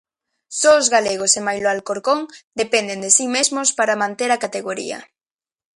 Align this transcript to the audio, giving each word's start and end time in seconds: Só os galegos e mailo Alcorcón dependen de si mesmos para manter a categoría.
Só 0.59 0.71
os 0.81 0.87
galegos 0.95 1.31
e 1.39 1.41
mailo 1.47 1.67
Alcorcón 1.69 2.19
dependen 2.61 2.99
de 3.03 3.09
si 3.17 3.25
mesmos 3.35 3.69
para 3.77 3.99
manter 4.03 4.29
a 4.33 4.41
categoría. 4.43 4.99